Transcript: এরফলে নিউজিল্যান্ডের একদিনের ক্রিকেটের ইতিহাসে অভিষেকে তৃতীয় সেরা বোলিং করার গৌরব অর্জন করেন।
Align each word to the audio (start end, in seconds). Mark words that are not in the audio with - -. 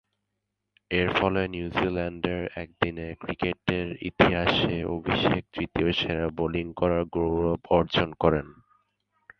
এরফলে 0.91 1.41
নিউজিল্যান্ডের 1.47 2.41
একদিনের 2.55 3.11
ক্রিকেটের 3.15 3.87
ইতিহাসে 4.01 4.75
অভিষেকে 4.85 5.41
তৃতীয় 5.53 5.89
সেরা 5.91 6.27
বোলিং 6.29 6.67
করার 6.73 7.03
গৌরব 7.11 7.61
অর্জন 7.69 8.09
করেন। 8.13 8.47